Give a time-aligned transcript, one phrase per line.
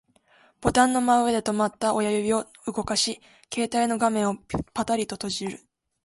[0.61, 3.21] ボタンの真上で止まった親指を動かし、
[3.53, 4.37] 携帯の画面を
[4.73, 5.59] パタリと閉じる